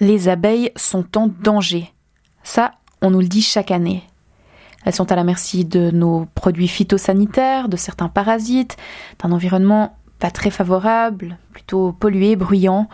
les 0.00 0.28
abeilles 0.28 0.70
sont 0.76 1.06
en 1.16 1.28
danger. 1.28 1.92
Ça, 2.42 2.72
on 3.02 3.10
nous 3.10 3.20
le 3.20 3.28
dit 3.28 3.42
chaque 3.42 3.70
année. 3.70 4.02
Elles 4.84 4.94
sont 4.94 5.10
à 5.10 5.16
la 5.16 5.24
merci 5.24 5.64
de 5.64 5.90
nos 5.90 6.26
produits 6.34 6.68
phytosanitaires, 6.68 7.68
de 7.68 7.76
certains 7.76 8.08
parasites, 8.08 8.76
d'un 9.22 9.32
environnement 9.32 9.96
pas 10.18 10.30
très 10.30 10.50
favorable, 10.50 11.38
plutôt 11.52 11.92
pollué, 11.92 12.36
bruyant. 12.36 12.88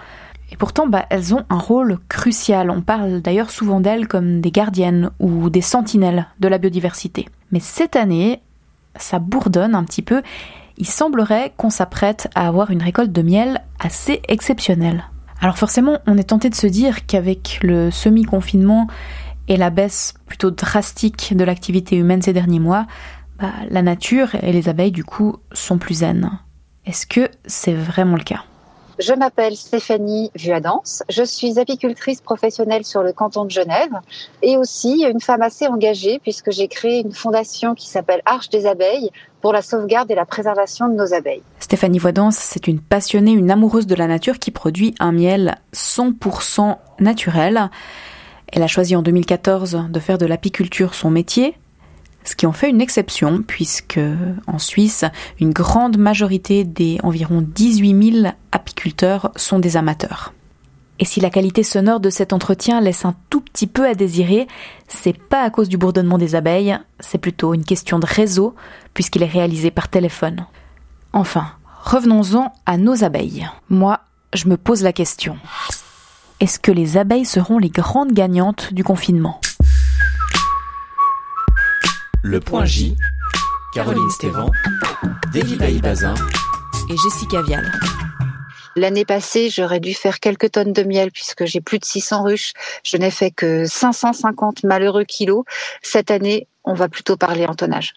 Et 0.51 0.57
pourtant, 0.57 0.87
bah, 0.87 1.07
elles 1.11 1.35
ont 1.35 1.45
un 1.51 1.59
rôle 1.59 1.99
crucial. 2.09 2.71
On 2.71 2.83
parle 2.83 3.21
d'ailleurs 3.21 3.51
souvent 3.51 3.81
d'elles 3.81 4.09
comme 4.09 4.41
des 4.41 4.51
gardiennes 4.51 5.11
ou 5.21 5.51
des 5.51 5.61
sentinelles 5.61 6.27
de 6.41 6.49
la 6.49 6.59
biodiversité. 6.59 7.27
Mais 7.51 7.61
cette 7.61 7.97
année, 7.97 8.41
ça 8.97 9.19
bourdonne 9.19 9.75
un 9.75 9.85
petit 9.85 10.03
peu. 10.03 10.23
Il 10.77 10.87
semblerait 10.87 11.53
qu'on 11.57 11.71
s'apprête 11.71 12.29
à 12.35 12.49
avoir 12.49 12.71
une 12.71 12.83
récolte 12.83 13.13
de 13.13 13.23
miel 13.23 13.63
assez 13.79 14.21
exceptionnelle. 14.29 15.05
Alors 15.45 15.59
forcément, 15.59 15.99
on 16.07 16.17
est 16.17 16.31
tenté 16.31 16.49
de 16.49 16.55
se 16.55 16.67
dire 16.67 17.05
qu'avec 17.05 17.59
le 17.61 17.91
semi-confinement 17.91 18.87
et 19.47 19.59
la 19.59 19.69
baisse 19.69 20.15
plutôt 20.25 20.51
drastique 20.51 21.37
de 21.37 21.45
l'activité 21.45 21.99
humaine 21.99 22.23
ces 22.23 22.33
derniers 22.33 22.61
mois, 22.61 22.87
bah, 23.39 23.53
la 23.69 23.83
nature 23.83 24.35
et 24.37 24.55
les 24.55 24.71
abeilles 24.71 24.91
du 24.91 25.05
coup 25.05 25.37
sont 25.53 25.77
plus 25.77 25.97
zen. 25.97 26.31
Est-ce 26.87 27.07
que 27.07 27.29
c'est 27.45 27.75
vraiment 27.75 28.17
le 28.17 28.25
cas? 28.25 28.43
Je 28.99 29.13
m'appelle 29.13 29.57
Stéphanie 29.57 30.31
Vuadance. 30.35 31.03
Je 31.09 31.23
suis 31.23 31.59
apicultrice 31.59 32.21
professionnelle 32.21 32.85
sur 32.85 33.03
le 33.03 33.13
canton 33.13 33.45
de 33.45 33.51
Genève 33.51 33.93
et 34.43 34.57
aussi 34.57 35.05
une 35.05 35.21
femme 35.21 35.43
assez 35.43 35.67
engagée 35.67 36.19
puisque 36.21 36.51
j'ai 36.51 36.69
créé 36.69 37.01
une 37.01 37.13
fondation 37.13 37.75
qui 37.75 37.89
s'appelle 37.89 38.23
Arche 38.25 38.51
des 38.51 38.67
abeilles 38.67 39.11
pour 39.41 39.53
la 39.53 39.63
sauvegarde 39.63 40.11
et 40.11 40.15
la 40.15 40.25
préservation 40.25 40.89
de 40.89 40.95
nos 40.95 41.13
abeilles. 41.13 41.43
Stéphanie 41.59 41.99
Voidance, 41.99 42.37
c'est 42.37 42.67
une 42.67 42.81
passionnée, 42.81 43.33
une 43.33 43.51
amoureuse 43.51 43.87
de 43.87 43.95
la 43.95 44.07
nature 44.07 44.39
qui 44.39 44.51
produit 44.51 44.95
un 45.01 45.13
miel 45.13 45.57
100% 45.75 46.77
naturel. 47.01 47.71
Elle 48.53 48.63
a 48.63 48.69
choisi 48.69 48.95
en 48.97 49.03
2014 49.03 49.87
de 49.91 50.01
faire 50.01 50.19
de 50.19 50.27
l'apiculture 50.27 50.95
son 50.95 51.11
métier, 51.11 51.57
ce 52.25 52.35
qui 52.37 52.47
en 52.47 52.53
fait 52.53 52.71
une 52.71 52.81
exception 52.81 53.43
puisque 53.47 54.01
en 54.47 54.59
Suisse, 54.59 55.05
une 55.41 55.53
grande 55.53 55.99
majorité 55.99 56.65
des 56.65 56.99
environ 57.03 57.43
18 57.47 58.13
000 58.23 58.35
apiculteurs 58.51 59.31
sont 59.37 59.59
des 59.59 59.77
amateurs. 59.77 60.33
Et 61.01 61.05
si 61.05 61.21
la 61.21 61.31
qualité 61.31 61.63
sonore 61.63 62.01
de 62.01 62.11
cet 62.11 62.33
entretien 62.33 62.81
laisse 62.81 63.05
un 63.05 63.15
tout 63.29 63.41
petit 63.41 63.67
peu 63.67 63.87
à 63.87 63.95
désirer, 63.95 64.47
c'est 64.87 65.19
pas 65.19 65.43
à 65.43 65.51
cause 65.51 65.69
du 65.69 65.77
bourdonnement 65.77 66.19
des 66.19 66.37
abeilles, 66.37 66.79
c'est 67.01 67.19
plutôt 67.19 67.53
une 67.53 67.65
question 67.65 67.99
de 67.99 68.07
réseau, 68.07 68.55
puisqu'il 68.95 69.25
est 69.25 69.27
réalisé 69.27 69.73
par 69.73 69.89
téléphone. 69.89 70.47
Enfin, 71.13 71.47
revenons-en 71.83 72.53
à 72.65 72.77
nos 72.77 73.03
abeilles. 73.03 73.49
Moi, 73.69 74.01
je 74.33 74.49
me 74.49 74.57
pose 74.57 74.83
la 74.83 74.93
question. 74.93 75.37
Est-ce 76.39 76.61
que 76.61 76.73
les 76.73 76.97
abeilles 76.97 77.25
seront 77.25 77.59
les 77.59 77.71
grandes 77.71 78.13
gagnantes 78.13 78.73
du 78.73 78.85
confinement? 78.85 79.41
Le 82.27 82.41
point 82.41 82.65
J, 82.65 82.97
Caroline 83.75 84.09
Stévan, 84.09 84.51
David 85.35 85.83
Bazin 85.83 86.15
et 86.89 86.97
Jessica 86.97 87.43
Vial. 87.43 87.71
L'année 88.77 89.05
passée, 89.05 89.51
j'aurais 89.51 89.79
dû 89.79 89.93
faire 89.93 90.21
quelques 90.21 90.53
tonnes 90.53 90.73
de 90.73 90.85
miel 90.85 91.11
puisque 91.11 91.45
j'ai 91.45 91.61
plus 91.61 91.79
de 91.79 91.85
600 91.85 92.23
ruches. 92.23 92.55
Je 92.83 92.97
n'ai 92.97 93.11
fait 93.11 93.31
que 93.31 93.67
550 93.67 94.65
malheureux 94.65 95.05
kilos. 95.05 95.45
Cette 95.83 96.11
année, 96.11 96.49
on 96.65 96.73
va 96.73 96.89
plutôt 96.89 97.19
parler 97.19 97.45
en 97.45 97.55
tonnage. 97.55 97.93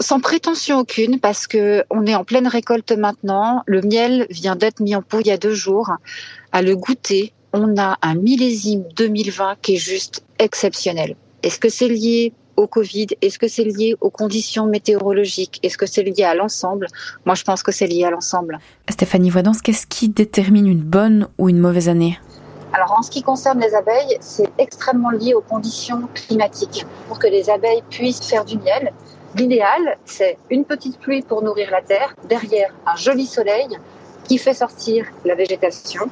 Sans 0.00 0.20
prétention 0.20 0.78
aucune, 0.78 1.18
parce 1.18 1.48
que 1.48 1.82
on 1.90 2.06
est 2.06 2.14
en 2.14 2.22
pleine 2.22 2.46
récolte 2.46 2.92
maintenant. 2.92 3.64
Le 3.66 3.82
miel 3.82 4.28
vient 4.30 4.54
d'être 4.54 4.78
mis 4.78 4.94
en 4.94 5.02
pot 5.02 5.18
il 5.18 5.26
y 5.26 5.32
a 5.32 5.38
deux 5.38 5.54
jours. 5.54 5.90
À 6.52 6.62
le 6.62 6.76
goûter, 6.76 7.32
on 7.52 7.76
a 7.78 7.98
un 8.00 8.14
millésime 8.14 8.84
2020 8.94 9.56
qui 9.60 9.74
est 9.74 9.78
juste 9.78 10.22
exceptionnel. 10.38 11.16
Est-ce 11.42 11.58
que 11.58 11.68
c'est 11.68 11.88
lié 11.88 12.32
au 12.60 12.66
Covid? 12.66 13.08
Est-ce 13.22 13.38
que 13.38 13.48
c'est 13.48 13.64
lié 13.64 13.96
aux 14.00 14.10
conditions 14.10 14.66
météorologiques? 14.66 15.58
Est-ce 15.62 15.78
que 15.78 15.86
c'est 15.86 16.02
lié 16.02 16.24
à 16.24 16.34
l'ensemble? 16.34 16.86
Moi, 17.24 17.34
je 17.34 17.44
pense 17.44 17.62
que 17.62 17.72
c'est 17.72 17.86
lié 17.86 18.04
à 18.04 18.10
l'ensemble. 18.10 18.58
Stéphanie 18.88 19.30
Voidance, 19.30 19.62
qu'est-ce 19.62 19.86
qui 19.86 20.08
détermine 20.08 20.66
une 20.66 20.82
bonne 20.82 21.28
ou 21.38 21.48
une 21.48 21.58
mauvaise 21.58 21.88
année? 21.88 22.18
Alors 22.72 22.92
en 22.96 23.02
ce 23.02 23.10
qui 23.10 23.22
concerne 23.22 23.58
les 23.60 23.74
abeilles, 23.74 24.16
c'est 24.20 24.48
extrêmement 24.58 25.10
lié 25.10 25.34
aux 25.34 25.40
conditions 25.40 26.02
climatiques. 26.14 26.86
Pour 27.08 27.18
que 27.18 27.26
les 27.26 27.50
abeilles 27.50 27.82
puissent 27.90 28.24
faire 28.24 28.44
du 28.44 28.58
miel, 28.58 28.92
l'idéal, 29.34 29.98
c'est 30.04 30.38
une 30.50 30.64
petite 30.64 31.00
pluie 31.00 31.22
pour 31.22 31.42
nourrir 31.42 31.68
la 31.72 31.82
terre, 31.82 32.14
derrière 32.28 32.72
un 32.86 32.94
joli 32.94 33.26
soleil 33.26 33.66
qui 34.22 34.38
fait 34.38 34.54
sortir 34.54 35.06
la 35.24 35.34
végétation, 35.34 36.02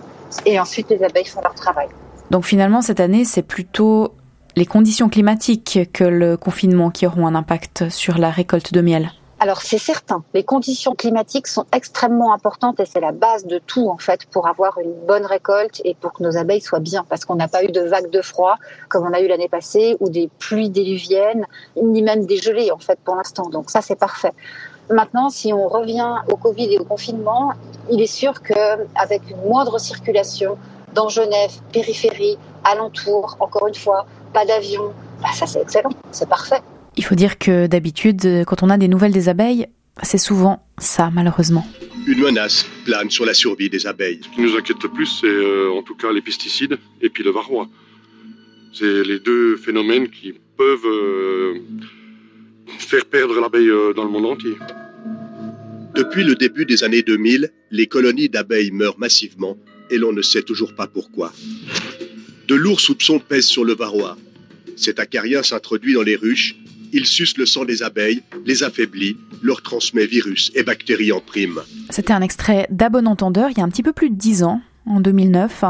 et 0.44 0.58
ensuite 0.58 0.90
les 0.90 1.04
abeilles 1.04 1.26
font 1.26 1.40
leur 1.42 1.54
travail. 1.54 1.86
Donc 2.30 2.44
finalement, 2.44 2.82
cette 2.82 2.98
année, 2.98 3.24
c'est 3.24 3.42
plutôt 3.42 4.14
les 4.58 4.66
conditions 4.66 5.08
climatiques 5.08 5.78
que 5.92 6.02
le 6.02 6.36
confinement 6.36 6.90
qui 6.90 7.06
auront 7.06 7.28
un 7.28 7.36
impact 7.36 7.90
sur 7.90 8.18
la 8.18 8.28
récolte 8.28 8.72
de 8.72 8.80
miel 8.80 9.12
alors 9.40 9.62
c'est 9.62 9.78
certain, 9.78 10.24
les 10.34 10.42
conditions 10.42 10.96
climatiques 10.96 11.46
sont 11.46 11.64
extrêmement 11.72 12.32
importantes 12.32 12.80
et 12.80 12.84
c'est 12.84 12.98
la 12.98 13.12
base 13.12 13.46
de 13.46 13.60
tout 13.64 13.88
en 13.88 13.96
fait 13.96 14.26
pour 14.26 14.48
avoir 14.48 14.78
une 14.78 14.92
bonne 15.06 15.24
récolte 15.24 15.80
et 15.84 15.94
pour 15.94 16.12
que 16.12 16.24
nos 16.24 16.36
abeilles 16.36 16.60
soient 16.60 16.80
bien 16.80 17.06
parce 17.08 17.24
qu'on 17.24 17.36
n'a 17.36 17.46
pas 17.46 17.62
eu 17.62 17.68
de 17.68 17.82
vagues 17.82 18.10
de 18.10 18.20
froid 18.20 18.56
comme 18.88 19.06
on 19.06 19.12
a 19.12 19.20
eu 19.20 19.28
l'année 19.28 19.48
passée 19.48 19.96
ou 20.00 20.10
des 20.10 20.28
pluies 20.40 20.70
déluviennes 20.70 21.46
ni 21.80 22.02
même 22.02 22.26
des 22.26 22.38
gelées 22.38 22.72
en 22.72 22.78
fait 22.78 22.98
pour 23.04 23.14
l'instant. 23.14 23.48
Donc 23.48 23.70
ça 23.70 23.80
c'est 23.80 23.94
parfait. 23.94 24.32
Maintenant, 24.90 25.28
si 25.28 25.52
on 25.52 25.68
revient 25.68 26.14
au 26.32 26.36
Covid 26.36 26.74
et 26.74 26.78
au 26.80 26.84
confinement, 26.84 27.52
il 27.92 28.00
est 28.00 28.12
sûr 28.22 28.42
qu'avec 28.42 29.22
une 29.30 29.48
moindre 29.48 29.78
circulation 29.78 30.58
dans 30.94 31.08
Genève, 31.08 31.52
périphérie, 31.72 32.36
alentour, 32.64 33.36
encore 33.40 33.68
une 33.68 33.74
fois, 33.74 34.06
pas 34.32 34.44
d'avion. 34.44 34.92
Bah, 35.22 35.28
ça, 35.34 35.46
c'est 35.46 35.60
excellent, 35.60 35.90
c'est 36.12 36.28
parfait. 36.28 36.60
Il 36.96 37.04
faut 37.04 37.14
dire 37.14 37.38
que 37.38 37.66
d'habitude, 37.66 38.44
quand 38.46 38.62
on 38.62 38.70
a 38.70 38.76
des 38.76 38.88
nouvelles 38.88 39.12
des 39.12 39.28
abeilles, 39.28 39.68
c'est 40.02 40.18
souvent 40.18 40.64
ça, 40.78 41.10
malheureusement. 41.12 41.66
Une 42.06 42.20
menace 42.20 42.66
plane 42.84 43.10
sur 43.10 43.24
la 43.24 43.34
survie 43.34 43.68
des 43.68 43.86
abeilles. 43.86 44.20
Ce 44.22 44.28
qui 44.34 44.40
nous 44.40 44.56
inquiète 44.56 44.82
le 44.82 44.88
plus, 44.88 45.06
c'est 45.06 45.26
euh, 45.26 45.70
en 45.76 45.82
tout 45.82 45.94
cas 45.94 46.12
les 46.12 46.22
pesticides 46.22 46.78
et 47.00 47.10
puis 47.10 47.22
le 47.22 47.30
varroa. 47.30 47.68
C'est 48.72 49.02
les 49.02 49.18
deux 49.18 49.56
phénomènes 49.56 50.08
qui 50.08 50.34
peuvent 50.56 50.86
euh, 50.86 51.54
faire 52.78 53.04
perdre 53.06 53.40
l'abeille 53.40 53.68
euh, 53.68 53.92
dans 53.92 54.04
le 54.04 54.10
monde 54.10 54.26
entier. 54.26 54.54
Depuis 55.94 56.22
le 56.22 56.34
début 56.34 56.64
des 56.64 56.84
années 56.84 57.02
2000, 57.02 57.50
les 57.70 57.86
colonies 57.86 58.28
d'abeilles 58.28 58.70
meurent 58.70 58.98
massivement 58.98 59.56
et 59.90 59.98
l'on 59.98 60.12
ne 60.12 60.22
sait 60.22 60.42
toujours 60.42 60.74
pas 60.74 60.86
pourquoi. 60.86 61.32
De 62.48 62.54
lourds 62.54 62.80
soupçons 62.80 63.18
pèsent 63.18 63.46
sur 63.46 63.64
le 63.64 63.74
varroa. 63.74 64.16
Cet 64.76 64.98
acarien 65.00 65.42
s'introduit 65.42 65.94
dans 65.94 66.02
les 66.02 66.16
ruches, 66.16 66.56
il 66.92 67.06
suce 67.06 67.36
le 67.36 67.46
sang 67.46 67.64
des 67.64 67.82
abeilles, 67.82 68.22
les 68.46 68.62
affaiblit, 68.62 69.16
leur 69.42 69.62
transmet 69.62 70.06
virus 70.06 70.50
et 70.54 70.62
bactéries 70.62 71.12
en 71.12 71.20
prime. 71.20 71.60
C'était 71.90 72.12
un 72.12 72.22
extrait 72.22 72.66
d'Abon 72.70 73.06
Entendeur 73.06 73.50
il 73.50 73.58
y 73.58 73.60
a 73.60 73.64
un 73.64 73.68
petit 73.68 73.82
peu 73.82 73.92
plus 73.92 74.10
de 74.10 74.14
dix 74.14 74.42
ans, 74.42 74.62
en 74.86 75.00
2009. 75.00 75.64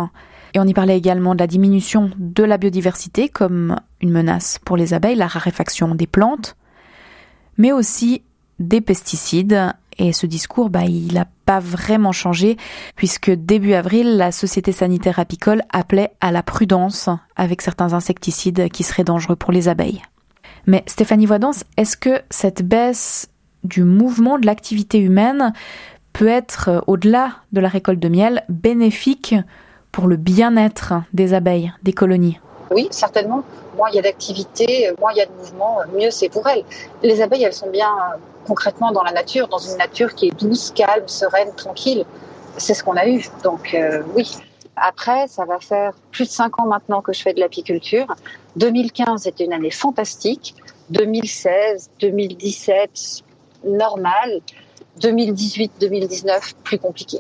Et 0.54 0.60
on 0.60 0.64
y 0.64 0.74
parlait 0.74 0.96
également 0.96 1.34
de 1.34 1.40
la 1.40 1.46
diminution 1.46 2.10
de 2.16 2.44
la 2.44 2.56
biodiversité 2.56 3.28
comme 3.28 3.76
une 4.00 4.10
menace 4.10 4.58
pour 4.64 4.76
les 4.76 4.94
abeilles, 4.94 5.16
la 5.16 5.26
raréfaction 5.26 5.94
des 5.94 6.06
plantes, 6.06 6.56
mais 7.58 7.72
aussi 7.72 8.22
des 8.58 8.80
pesticides 8.80 9.72
et 9.98 10.12
ce 10.12 10.26
discours, 10.26 10.70
bah, 10.70 10.84
il 10.84 11.12
n'a 11.12 11.26
pas 11.48 11.60
vraiment 11.60 12.12
changé, 12.12 12.59
puisque 12.94 13.31
début 13.31 13.72
avril, 13.72 14.19
la 14.19 14.32
Société 14.32 14.70
sanitaire 14.70 15.19
apicole 15.19 15.62
appelait 15.72 16.10
à 16.20 16.31
la 16.31 16.42
prudence 16.42 17.09
avec 17.36 17.62
certains 17.62 17.94
insecticides 17.94 18.69
qui 18.69 18.82
seraient 18.82 19.03
dangereux 19.03 19.34
pour 19.34 19.50
les 19.50 19.66
abeilles. 19.66 20.03
Mais 20.66 20.82
Stéphanie 20.84 21.25
Voidance, 21.25 21.64
est-ce 21.78 21.97
que 21.97 22.20
cette 22.28 22.60
baisse 22.60 23.31
du 23.64 23.82
mouvement 23.82 24.38
de 24.38 24.44
l'activité 24.44 24.98
humaine 24.98 25.54
peut 26.12 26.28
être, 26.28 26.69
euh, 26.69 26.81
au-delà 26.86 27.36
de 27.53 27.60
la 27.62 27.69
récolte 27.69 27.98
de 27.98 28.10
miel, 28.10 28.44
bénéfique 28.50 29.34
pour 29.91 30.06
le 30.06 30.16
bien-être 30.16 30.92
des 31.15 31.32
abeilles, 31.32 31.72
des 31.82 31.94
colonies? 31.94 32.39
Oui, 32.71 32.89
certainement. 32.91 33.42
Moins 33.74 33.89
il 33.91 33.97
y 33.97 33.98
a 33.98 34.03
d'activité, 34.03 34.91
moins 35.00 35.12
il 35.15 35.16
y 35.16 35.22
a 35.22 35.27
de 35.27 35.33
mouvement, 35.39 35.78
mieux 35.98 36.10
c'est 36.10 36.28
pour 36.28 36.47
elles. 36.47 36.65
Les 37.03 37.22
abeilles, 37.22 37.45
elles 37.45 37.54
sont 37.54 37.71
bien 37.71 37.89
concrètement 38.48 38.91
dans 38.91 39.03
la 39.03 39.12
nature, 39.12 39.47
dans 39.48 39.59
une 39.59 39.77
nature 39.77 40.15
qui 40.15 40.28
est 40.28 40.41
douce, 40.41 40.72
calme, 40.74 41.06
sereine, 41.06 41.54
tranquille. 41.54 42.04
C'est 42.56 42.74
ce 42.74 42.83
qu'on 42.83 42.97
a 42.97 43.06
eu. 43.06 43.28
Donc 43.45 43.74
euh, 43.74 44.03
oui. 44.16 44.36
Après, 44.74 45.27
ça 45.28 45.45
va 45.45 45.59
faire 45.60 45.92
plus 46.12 46.24
de 46.24 46.30
cinq 46.30 46.59
ans 46.60 46.66
maintenant 46.66 47.03
que 47.03 47.12
je 47.12 47.21
fais 47.21 47.34
de 47.34 47.41
l'apiculture. 47.41 48.06
2015 48.56 49.27
était 49.27 49.45
une 49.45 49.53
année 49.53 49.71
fantastique. 49.71 50.54
2016, 50.91 51.91
2017, 52.00 53.22
normal. 53.65 54.41
2018, 55.00 55.72
2019, 55.80 56.54
plus 56.65 56.78
compliqué. 56.78 57.18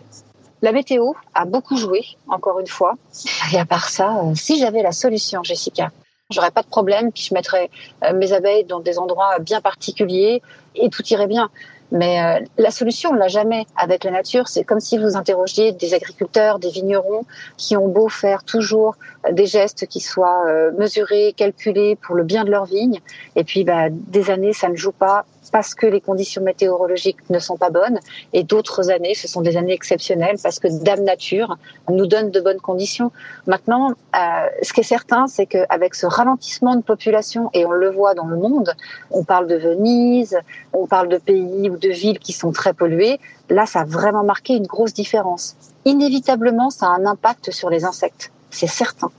La 0.62 0.72
météo 0.72 1.12
a 1.34 1.44
beaucoup 1.44 1.76
joué, 1.76 2.04
encore 2.28 2.58
une 2.58 2.66
fois. 2.66 2.94
Et 3.52 3.58
à 3.58 3.66
part 3.66 3.88
ça, 3.88 4.20
euh, 4.24 4.34
si 4.34 4.58
j'avais 4.58 4.82
la 4.82 4.92
solution, 4.92 5.42
Jessica, 5.44 5.90
j'aurais 6.30 6.50
pas 6.50 6.62
de 6.62 6.68
problème, 6.68 7.12
puis 7.12 7.22
je 7.22 7.34
mettrais 7.34 7.70
euh, 8.04 8.12
mes 8.12 8.32
abeilles 8.32 8.64
dans 8.64 8.80
des 8.80 8.98
endroits 8.98 9.38
bien 9.38 9.60
particuliers 9.60 10.42
et 10.74 10.90
tout 10.90 11.02
irait 11.08 11.26
bien. 11.26 11.50
Mais 11.90 12.22
euh, 12.22 12.44
la 12.58 12.70
solution, 12.70 13.10
on 13.10 13.14
l'a 13.14 13.28
jamais 13.28 13.66
avec 13.76 14.04
la 14.04 14.10
nature. 14.10 14.48
C'est 14.48 14.64
comme 14.64 14.80
si 14.80 14.98
vous 14.98 15.16
interrogiez 15.16 15.72
des 15.72 15.94
agriculteurs, 15.94 16.58
des 16.58 16.70
vignerons 16.70 17.24
qui 17.56 17.76
ont 17.76 17.88
beau 17.88 18.08
faire 18.08 18.44
toujours 18.44 18.96
des 19.30 19.46
gestes 19.46 19.86
qui 19.86 20.00
soient 20.00 20.44
euh, 20.46 20.70
mesurés, 20.78 21.34
calculés 21.36 21.96
pour 21.96 22.14
le 22.14 22.24
bien 22.24 22.44
de 22.44 22.50
leur 22.50 22.66
vigne. 22.66 23.00
Et 23.36 23.44
puis, 23.44 23.64
bah, 23.64 23.88
des 23.90 24.30
années, 24.30 24.52
ça 24.52 24.68
ne 24.68 24.76
joue 24.76 24.92
pas 24.92 25.24
parce 25.50 25.74
que 25.74 25.86
les 25.86 26.00
conditions 26.00 26.42
météorologiques 26.42 27.18
ne 27.30 27.38
sont 27.38 27.56
pas 27.56 27.70
bonnes, 27.70 27.98
et 28.32 28.42
d'autres 28.42 28.90
années, 28.90 29.14
ce 29.14 29.28
sont 29.28 29.40
des 29.40 29.56
années 29.56 29.72
exceptionnelles 29.72 30.36
parce 30.42 30.58
que 30.58 30.68
Dame 30.68 31.04
Nature 31.04 31.56
nous 31.88 32.06
donne 32.06 32.30
de 32.30 32.40
bonnes 32.40 32.60
conditions. 32.60 33.12
Maintenant, 33.46 33.90
euh, 33.90 34.18
ce 34.62 34.72
qui 34.72 34.80
est 34.80 34.84
certain, 34.84 35.26
c'est 35.26 35.46
qu'avec 35.46 35.94
ce 35.94 36.06
ralentissement 36.06 36.76
de 36.76 36.82
population, 36.82 37.50
et 37.54 37.64
on 37.66 37.70
le 37.70 37.90
voit 37.90 38.14
dans 38.14 38.26
le 38.26 38.36
monde, 38.36 38.74
on 39.10 39.24
parle 39.24 39.46
de 39.46 39.56
Venise, 39.56 40.38
on 40.72 40.86
parle 40.86 41.08
de 41.08 41.18
pays 41.18 41.70
de 41.78 41.88
villes 41.88 42.18
qui 42.18 42.32
sont 42.32 42.52
très 42.52 42.72
polluées, 42.72 43.18
là, 43.48 43.66
ça 43.66 43.80
a 43.80 43.84
vraiment 43.84 44.24
marqué 44.24 44.54
une 44.54 44.66
grosse 44.66 44.92
différence. 44.92 45.56
Inévitablement, 45.84 46.70
ça 46.70 46.86
a 46.86 46.90
un 46.90 47.06
impact 47.06 47.50
sur 47.50 47.70
les 47.70 47.84
insectes, 47.84 48.30
c'est 48.50 48.66
certain. 48.66 49.10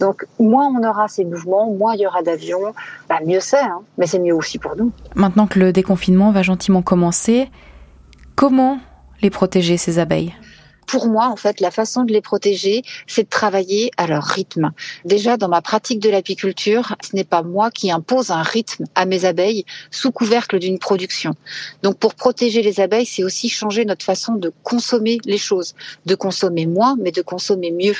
Donc, 0.00 0.26
moins 0.38 0.66
on 0.66 0.88
aura 0.88 1.08
ces 1.08 1.24
mouvements, 1.24 1.70
moins 1.70 1.94
il 1.94 2.00
y 2.00 2.06
aura 2.06 2.22
d'avions, 2.22 2.72
bah, 3.08 3.18
mieux 3.26 3.40
c'est, 3.40 3.58
hein. 3.58 3.80
mais 3.96 4.06
c'est 4.06 4.20
mieux 4.20 4.34
aussi 4.34 4.58
pour 4.58 4.76
nous. 4.76 4.92
Maintenant 5.14 5.46
que 5.46 5.58
le 5.58 5.72
déconfinement 5.72 6.30
va 6.30 6.42
gentiment 6.42 6.82
commencer, 6.82 7.50
comment 8.36 8.78
les 9.22 9.30
protéger, 9.30 9.76
ces 9.76 9.98
abeilles? 9.98 10.34
Pour 10.88 11.06
moi, 11.06 11.28
en 11.28 11.36
fait, 11.36 11.60
la 11.60 11.70
façon 11.70 12.02
de 12.02 12.12
les 12.12 12.22
protéger, 12.22 12.82
c'est 13.06 13.24
de 13.24 13.28
travailler 13.28 13.90
à 13.98 14.06
leur 14.06 14.24
rythme. 14.24 14.72
Déjà, 15.04 15.36
dans 15.36 15.48
ma 15.48 15.60
pratique 15.60 16.00
de 16.00 16.08
l'apiculture, 16.08 16.96
ce 17.02 17.14
n'est 17.14 17.24
pas 17.24 17.42
moi 17.42 17.70
qui 17.70 17.90
impose 17.90 18.30
un 18.30 18.42
rythme 18.42 18.84
à 18.94 19.04
mes 19.04 19.26
abeilles 19.26 19.64
sous 19.90 20.10
couvercle 20.10 20.58
d'une 20.58 20.78
production. 20.78 21.34
Donc, 21.82 21.98
pour 21.98 22.14
protéger 22.14 22.62
les 22.62 22.80
abeilles, 22.80 23.04
c'est 23.04 23.22
aussi 23.22 23.50
changer 23.50 23.84
notre 23.84 24.04
façon 24.04 24.34
de 24.34 24.50
consommer 24.62 25.18
les 25.26 25.36
choses, 25.36 25.74
de 26.06 26.14
consommer 26.14 26.64
moins, 26.64 26.96
mais 26.98 27.12
de 27.12 27.20
consommer 27.20 27.70
mieux. 27.70 27.96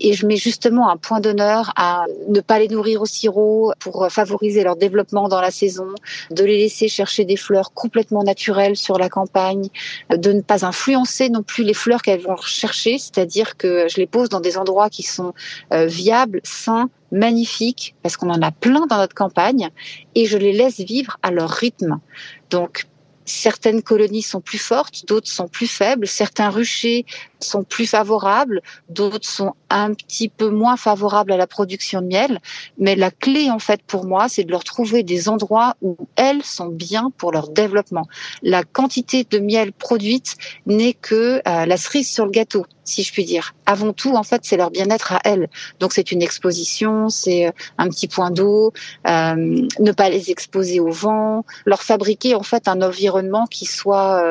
Et 0.00 0.12
je 0.12 0.26
mets 0.26 0.36
justement 0.36 0.90
un 0.90 0.96
point 0.96 1.20
d'honneur 1.20 1.72
à 1.76 2.06
ne 2.28 2.40
pas 2.40 2.58
les 2.58 2.68
nourrir 2.68 3.02
au 3.02 3.06
sirop 3.06 3.72
pour 3.78 4.10
favoriser 4.10 4.64
leur 4.64 4.74
développement 4.74 5.28
dans 5.28 5.40
la 5.40 5.52
saison, 5.52 5.86
de 6.32 6.44
les 6.44 6.58
laisser 6.58 6.88
chercher 6.88 7.24
des 7.24 7.36
fleurs 7.36 7.72
complètement 7.72 8.24
naturelles 8.24 8.76
sur 8.76 8.98
la 8.98 9.08
campagne, 9.08 9.68
de 10.10 10.32
ne 10.32 10.40
pas 10.40 10.66
influencer 10.66 11.28
non 11.28 11.44
plus 11.44 11.62
les 11.62 11.74
fleurs 11.74 12.02
qu'elles 12.02 12.20
vont 12.20 12.31
rechercher, 12.36 12.98
c'est-à-dire 12.98 13.56
que 13.56 13.86
je 13.88 13.96
les 13.96 14.06
pose 14.06 14.28
dans 14.28 14.40
des 14.40 14.56
endroits 14.58 14.90
qui 14.90 15.02
sont 15.02 15.34
euh, 15.72 15.86
viables, 15.86 16.40
sains, 16.44 16.90
magnifiques, 17.10 17.94
parce 18.02 18.16
qu'on 18.16 18.30
en 18.30 18.42
a 18.42 18.50
plein 18.50 18.86
dans 18.86 18.96
notre 18.96 19.14
campagne, 19.14 19.70
et 20.14 20.26
je 20.26 20.38
les 20.38 20.52
laisse 20.52 20.80
vivre 20.80 21.18
à 21.22 21.30
leur 21.30 21.50
rythme. 21.50 21.98
Donc, 22.50 22.86
certaines 23.24 23.82
colonies 23.82 24.22
sont 24.22 24.40
plus 24.40 24.58
fortes, 24.58 25.06
d'autres 25.06 25.30
sont 25.30 25.48
plus 25.48 25.66
faibles, 25.66 26.06
certains 26.06 26.50
ruchers 26.50 27.04
sont 27.40 27.64
plus 27.64 27.86
favorables, 27.86 28.62
d'autres 28.88 29.28
sont 29.28 29.54
un 29.70 29.94
petit 29.94 30.28
peu 30.28 30.48
moins 30.48 30.76
favorables 30.76 31.32
à 31.32 31.36
la 31.36 31.46
production 31.46 32.00
de 32.00 32.06
miel. 32.06 32.40
Mais 32.78 32.94
la 32.94 33.10
clé, 33.10 33.50
en 33.50 33.58
fait, 33.58 33.82
pour 33.82 34.04
moi, 34.04 34.28
c'est 34.28 34.44
de 34.44 34.50
leur 34.50 34.64
trouver 34.64 35.02
des 35.02 35.28
endroits 35.28 35.74
où 35.82 35.96
elles 36.16 36.42
sont 36.42 36.68
bien 36.68 37.10
pour 37.16 37.32
leur 37.32 37.48
développement. 37.48 38.06
La 38.42 38.62
quantité 38.62 39.24
de 39.28 39.38
miel 39.38 39.72
produite 39.72 40.36
n'est 40.66 40.94
que 40.94 41.42
euh, 41.46 41.66
la 41.66 41.76
cerise 41.76 42.10
sur 42.10 42.24
le 42.24 42.30
gâteau, 42.30 42.66
si 42.84 43.02
je 43.02 43.12
puis 43.12 43.24
dire. 43.24 43.54
Avant 43.66 43.92
tout, 43.92 44.14
en 44.14 44.22
fait, 44.22 44.42
c'est 44.44 44.56
leur 44.56 44.70
bien-être 44.70 45.12
à 45.12 45.20
elles. 45.24 45.48
Donc, 45.80 45.92
c'est 45.92 46.12
une 46.12 46.22
exposition, 46.22 47.08
c'est 47.08 47.46
euh, 47.46 47.52
un 47.78 47.88
petit 47.88 48.08
point 48.08 48.30
d'eau, 48.30 48.72
euh, 49.06 49.66
ne 49.78 49.92
pas 49.92 50.10
les 50.10 50.30
exposer 50.30 50.80
au 50.80 50.90
vent, 50.90 51.44
leur 51.64 51.82
fabriquer, 51.82 52.34
en 52.34 52.42
fait, 52.42 52.68
un 52.68 52.82
environnement 52.82 53.11
qui 53.50 53.66
soit 53.66 54.22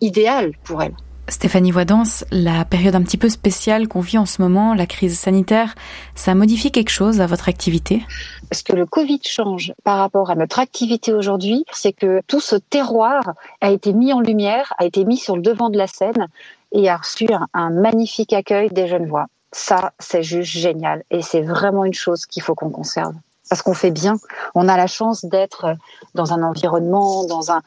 idéal 0.00 0.52
pour 0.64 0.82
elles. 0.82 0.94
Stéphanie 1.28 1.70
Voidance, 1.70 2.24
la 2.32 2.64
période 2.64 2.96
un 2.96 3.02
petit 3.02 3.16
peu 3.16 3.28
spéciale 3.28 3.86
qu'on 3.86 4.00
vit 4.00 4.18
en 4.18 4.26
ce 4.26 4.42
moment, 4.42 4.74
la 4.74 4.86
crise 4.86 5.18
sanitaire, 5.18 5.74
ça 6.14 6.34
modifie 6.34 6.72
quelque 6.72 6.90
chose 6.90 7.20
à 7.20 7.26
votre 7.26 7.48
activité? 7.48 8.02
Ce 8.50 8.62
que 8.64 8.72
le 8.72 8.86
Covid 8.86 9.20
change 9.24 9.72
par 9.84 9.98
rapport 9.98 10.30
à 10.30 10.34
notre 10.34 10.58
activité 10.58 11.12
aujourd'hui, 11.12 11.64
c'est 11.72 11.92
que 11.92 12.20
tout 12.26 12.40
ce 12.40 12.56
terroir 12.56 13.34
a 13.60 13.70
été 13.70 13.92
mis 13.92 14.12
en 14.12 14.20
lumière, 14.20 14.74
a 14.78 14.84
été 14.84 15.04
mis 15.04 15.16
sur 15.16 15.36
le 15.36 15.42
devant 15.42 15.70
de 15.70 15.78
la 15.78 15.86
scène 15.86 16.26
et 16.72 16.88
a 16.88 16.96
reçu 16.96 17.28
un, 17.54 17.70
magnifique 17.70 18.32
accueil 18.32 18.68
des 18.70 18.88
jeunes 18.88 19.06
voix. 19.06 19.26
Ça, 19.52 19.92
c'est 20.00 20.22
juste 20.22 20.50
génial 20.50 21.04
et 21.10 21.22
c'est 21.22 21.42
vraiment 21.42 21.84
une 21.84 21.94
chose 21.94 22.26
qu'il 22.26 22.42
faut 22.42 22.54
qu'on 22.54 22.70
conserve 22.70 23.14
parce 23.48 23.62
qu'on 23.62 23.74
fait 23.74 23.90
bien. 23.90 24.16
On 24.54 24.68
a 24.68 24.76
la 24.76 24.86
chance 24.86 25.24
d'être 25.24 25.76
dans 26.14 26.32
un 26.32 26.42
environnement, 26.42 27.24
dans 27.24 27.50
un, 27.50 27.62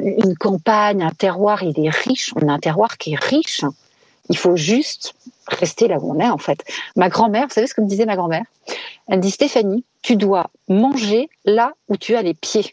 une 0.00 0.36
campagne, 0.36 1.02
un 1.02 1.10
terroir, 1.10 1.62
il 1.62 1.78
est 1.84 1.90
riche. 1.90 2.32
On 2.40 2.48
a 2.48 2.52
un 2.52 2.58
terroir 2.58 2.98
qui 2.98 3.12
est 3.12 3.22
riche. 3.22 3.62
Il 4.30 4.38
faut 4.38 4.56
juste 4.56 5.14
rester 5.46 5.88
là 5.88 5.98
où 6.00 6.12
on 6.12 6.18
est, 6.18 6.28
en 6.28 6.38
fait. 6.38 6.64
Ma 6.96 7.08
grand-mère, 7.08 7.46
vous 7.46 7.54
savez 7.54 7.66
ce 7.66 7.74
que 7.74 7.80
me 7.80 7.86
disait 7.86 8.06
ma 8.06 8.16
grand-mère? 8.16 8.44
Elle 9.06 9.20
dit, 9.20 9.30
Stéphanie, 9.30 9.84
tu 10.02 10.16
dois 10.16 10.50
manger 10.68 11.28
là 11.44 11.72
où 11.88 11.96
tu 11.96 12.16
as 12.16 12.22
les 12.22 12.34
pieds. 12.34 12.72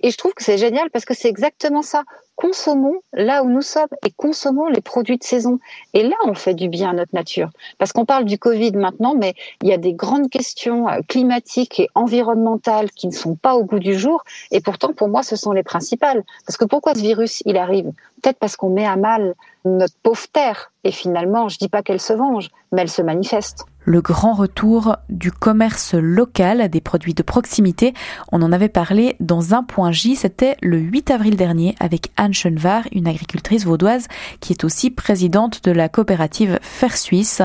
Et 0.00 0.10
je 0.10 0.16
trouve 0.16 0.34
que 0.34 0.44
c'est 0.44 0.58
génial 0.58 0.90
parce 0.90 1.04
que 1.04 1.14
c'est 1.14 1.28
exactement 1.28 1.82
ça 1.82 2.04
consommons 2.36 3.00
là 3.14 3.42
où 3.42 3.48
nous 3.48 3.62
sommes 3.62 3.88
et 4.04 4.10
consommons 4.10 4.68
les 4.68 4.82
produits 4.82 5.18
de 5.18 5.24
saison. 5.24 5.58
Et 5.94 6.02
là, 6.02 6.14
on 6.24 6.34
fait 6.34 6.54
du 6.54 6.68
bien 6.68 6.90
à 6.90 6.92
notre 6.92 7.14
nature. 7.14 7.50
Parce 7.78 7.92
qu'on 7.92 8.04
parle 8.04 8.24
du 8.24 8.38
Covid 8.38 8.72
maintenant, 8.72 9.14
mais 9.16 9.34
il 9.62 9.68
y 9.68 9.72
a 9.72 9.78
des 9.78 9.94
grandes 9.94 10.30
questions 10.30 10.88
euh, 10.88 11.00
climatiques 11.08 11.80
et 11.80 11.88
environnementales 11.94 12.90
qui 12.90 13.08
ne 13.08 13.12
sont 13.12 13.34
pas 13.34 13.56
au 13.56 13.64
goût 13.64 13.78
du 13.78 13.98
jour. 13.98 14.22
Et 14.50 14.60
pourtant, 14.60 14.92
pour 14.92 15.08
moi, 15.08 15.22
ce 15.22 15.34
sont 15.34 15.52
les 15.52 15.62
principales. 15.62 16.22
Parce 16.46 16.56
que 16.56 16.66
pourquoi 16.66 16.94
ce 16.94 17.00
virus, 17.00 17.42
il 17.46 17.56
arrive? 17.56 17.90
Peut-être 18.22 18.38
parce 18.38 18.56
qu'on 18.56 18.70
met 18.70 18.86
à 18.86 18.96
mal 18.96 19.34
notre 19.64 19.94
pauvre 20.02 20.28
terre. 20.32 20.70
Et 20.84 20.92
finalement, 20.92 21.48
je 21.48 21.58
dis 21.58 21.68
pas 21.68 21.82
qu'elle 21.82 22.00
se 22.00 22.12
venge, 22.12 22.50
mais 22.70 22.82
elle 22.82 22.90
se 22.90 23.02
manifeste 23.02 23.64
le 23.86 24.02
grand 24.02 24.34
retour 24.34 24.96
du 25.08 25.30
commerce 25.32 25.94
local 25.94 26.68
des 26.68 26.80
produits 26.80 27.14
de 27.14 27.22
proximité. 27.22 27.94
On 28.32 28.42
en 28.42 28.52
avait 28.52 28.68
parlé 28.68 29.16
dans 29.20 29.54
un 29.54 29.62
point 29.62 29.92
J, 29.92 30.16
c'était 30.16 30.56
le 30.60 30.76
8 30.76 31.12
avril 31.12 31.36
dernier 31.36 31.74
avec 31.80 32.10
Anne 32.16 32.34
Chenvar, 32.34 32.82
une 32.92 33.06
agricultrice 33.06 33.64
vaudoise 33.64 34.08
qui 34.40 34.52
est 34.52 34.64
aussi 34.64 34.90
présidente 34.90 35.64
de 35.64 35.70
la 35.70 35.88
coopérative 35.88 36.58
Fer 36.60 36.96
Suisse. 36.96 37.40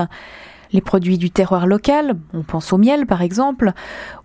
Les 0.73 0.81
produits 0.81 1.17
du 1.17 1.29
terroir 1.29 1.67
local, 1.67 2.15
on 2.33 2.43
pense 2.43 2.73
au 2.73 2.77
miel 2.77 3.05
par 3.05 3.21
exemple, 3.21 3.73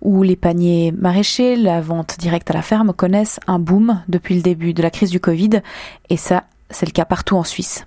ou 0.01 0.23
les 0.23 0.37
paniers 0.37 0.93
maraîchers, 0.93 1.57
la 1.57 1.81
vente 1.81 2.17
directe 2.19 2.51
à 2.51 2.55
la 2.55 2.63
ferme 2.63 2.93
connaissent 2.93 3.41
un 3.47 3.59
boom 3.59 4.01
depuis 4.09 4.37
le 4.37 4.43
début 4.43 4.73
de 4.73 4.83
la 4.83 4.91
crise 4.91 5.11
du 5.11 5.21
Covid, 5.21 5.61
et 6.09 6.17
ça, 6.17 6.45
c'est 6.71 6.87
le 6.87 6.93
cas 6.93 7.05
partout 7.05 7.37
en 7.37 7.43
Suisse. 7.43 7.85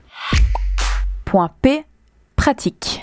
Point 1.23 1.49
P, 1.61 1.85
pratique. 2.35 2.99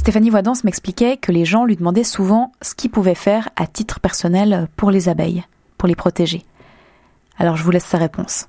Stéphanie 0.00 0.30
Voidance 0.30 0.64
m'expliquait 0.64 1.18
que 1.18 1.30
les 1.30 1.44
gens 1.44 1.66
lui 1.66 1.76
demandaient 1.76 2.04
souvent 2.04 2.52
ce 2.62 2.74
qu'ils 2.74 2.90
pouvaient 2.90 3.14
faire 3.14 3.50
à 3.54 3.66
titre 3.66 4.00
personnel 4.00 4.66
pour 4.74 4.90
les 4.90 5.10
abeilles, 5.10 5.44
pour 5.76 5.88
les 5.88 5.94
protéger. 5.94 6.42
Alors 7.36 7.58
je 7.58 7.64
vous 7.64 7.70
laisse 7.70 7.84
sa 7.84 7.98
réponse 7.98 8.48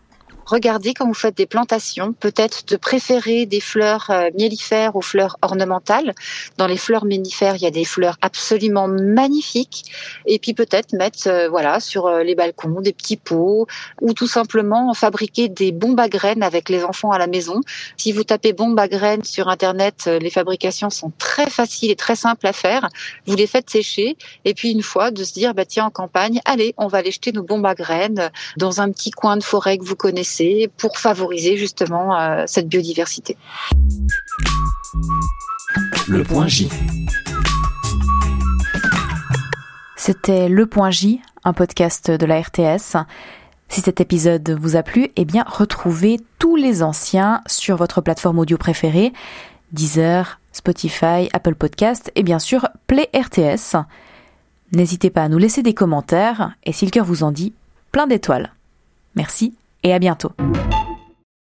regardez 0.52 0.94
quand 0.94 1.08
vous 1.08 1.14
faites 1.14 1.38
des 1.38 1.46
plantations, 1.46 2.14
peut-être 2.14 2.66
de 2.68 2.76
préférer 2.76 3.46
des 3.46 3.62
fleurs 3.62 4.08
euh, 4.10 4.30
mellifères 4.38 4.96
aux 4.96 5.02
fleurs 5.02 5.38
ornementales. 5.42 6.14
Dans 6.58 6.68
les 6.68 6.78
fleurs 6.78 7.06
mellifères, 7.06 7.56
il 7.56 7.62
y 7.62 7.66
a 7.66 7.72
des 7.72 7.86
fleurs 7.86 8.18
absolument 8.22 8.88
magnifiques. 8.88 9.86
Et 10.26 10.40
puis 10.40 10.54
peut-être 10.54 10.94
mettre 10.94 11.28
euh, 11.28 11.50
voilà 11.50 11.80
sur 11.80 12.08
euh, 12.08 12.24
les 12.24 12.36
balcons 12.36 12.82
des 12.82 12.92
petits 12.92 13.18
pots 13.18 13.66
ou 14.02 14.14
tout 14.14 14.28
simplement 14.28 14.94
fabriquer 14.94 15.48
des 15.48 15.72
bombes 15.72 16.00
à 16.00 16.10
graines 16.10 16.44
avec 16.44 16.68
les 16.70 16.84
enfants 16.84 17.12
à 17.12 17.18
la 17.18 17.28
maison. 17.28 17.62
Si 17.96 18.12
vous 18.12 18.24
tapez 18.24 18.52
bombes 18.52 18.80
à 18.80 18.88
graines 18.88 19.24
sur 19.24 19.48
internet, 19.48 20.08
les 20.08 20.30
fabrications 20.30 20.90
sont 20.90 21.12
très 21.18 21.50
faciles 21.50 21.92
et 21.92 21.96
très 21.96 22.16
simples 22.16 22.46
à 22.48 22.54
faire. 22.54 22.90
Vous 23.26 23.36
les 23.36 23.48
faites 23.48 23.70
sécher 23.70 24.18
et 24.44 24.54
puis 24.54 24.72
une 24.72 24.84
fois 24.84 25.12
de 25.12 25.24
se 25.24 25.34
dire 25.34 25.54
bah 25.54 25.66
tiens 25.66 25.86
en 25.86 25.90
campagne, 25.90 26.42
allez, 26.46 26.74
on 26.78 26.88
va 26.88 26.98
aller 27.00 27.12
jeter 27.12 27.32
nos 27.32 27.44
bombes 27.44 27.66
à 27.66 27.76
graines 27.76 28.32
dans 28.58 28.82
un 28.82 28.92
petit 28.92 29.12
coin 29.12 29.38
de 29.38 29.44
forêt 29.44 29.78
que 29.78 29.86
vous 29.86 29.96
connaissez 29.96 30.41
pour 30.78 30.98
favoriser 30.98 31.58
justement 31.58 32.20
euh, 32.20 32.44
cette 32.48 32.68
biodiversité. 32.68 33.38
Le 36.08 36.24
point 36.24 36.48
J. 36.48 36.70
C'était 39.96 40.50
Le 40.50 40.66
Point 40.66 40.90
J, 40.90 41.22
un 41.44 41.54
podcast 41.54 42.10
de 42.10 42.26
la 42.26 42.42
RTS. 42.42 42.98
Si 43.70 43.82
cet 43.82 44.02
épisode 44.02 44.58
vous 44.60 44.76
a 44.76 44.82
plu, 44.82 45.10
eh 45.16 45.26
bien 45.26 45.46
retrouvez 45.48 46.20
tous 46.40 46.56
les 46.56 46.82
anciens 46.82 47.42
sur 47.46 47.78
votre 47.78 48.02
plateforme 48.02 48.40
audio 48.40 48.58
préférée, 48.58 49.14
Deezer, 49.72 50.40
Spotify, 50.52 51.30
Apple 51.34 51.56
Podcast 51.56 52.12
et 52.16 52.24
bien 52.24 52.40
sûr 52.40 52.68
Play 52.88 53.10
RTS. 53.16 53.78
N'hésitez 54.74 55.12
pas 55.12 55.24
à 55.24 55.30
nous 55.30 55.38
laisser 55.38 55.62
des 55.62 55.76
commentaires 55.76 56.56
et 56.64 56.74
si 56.74 56.86
le 56.86 56.92
cœur 56.92 57.06
vous 57.06 57.24
en 57.24 57.32
dit, 57.32 57.54
plein 57.92 58.08
d'étoiles. 58.08 58.54
Merci 59.16 59.56
et 59.84 59.94
à 59.94 60.00
bientôt. 60.00 60.32